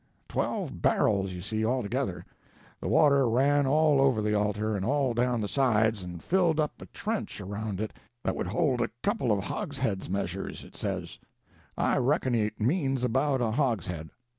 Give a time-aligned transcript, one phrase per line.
[0.27, 2.25] Twelve barrels, you see, altogether.
[2.79, 6.81] The water ran all over the altar, and all down the sides, and filled up
[6.81, 7.93] a trench around it
[8.23, 11.19] that would hold a couple of hogsheads 'measures,' it says;
[11.77, 14.09] I reckon it means about a hogshead.